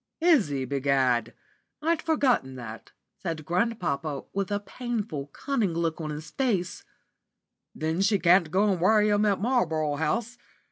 "Is 0.19 0.47
he, 0.47 0.65
begad? 0.65 1.31
I'd 1.79 2.01
forgotten 2.01 2.55
that," 2.55 2.91
said 3.19 3.45
grandpapa, 3.45 4.23
with 4.33 4.49
a 4.49 4.59
painful, 4.59 5.27
cunning 5.27 5.75
look 5.75 6.01
on 6.01 6.09
his 6.09 6.31
face, 6.31 6.83
"then 7.75 8.01
she 8.01 8.17
can 8.17 8.45
go 8.45 8.67
and 8.71 8.81
worry 8.81 9.11
'em 9.11 9.25
at 9.25 9.39
Marlborough 9.39 9.97
House. 9.97 10.39